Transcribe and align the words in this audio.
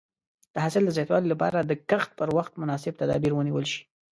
د 0.53 0.55
حاصل 0.63 0.83
د 0.85 0.89
زیاتوالي 0.97 1.27
لپاره 1.33 1.57
د 1.61 1.71
کښت 1.89 2.09
پر 2.19 2.29
وخت 2.37 2.53
مناسب 2.61 2.93
تدابیر 3.01 3.31
ونیول 3.35 3.65
شي. 3.71 3.81